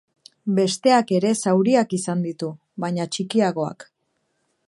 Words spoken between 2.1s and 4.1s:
ditu, baina txikiagoak.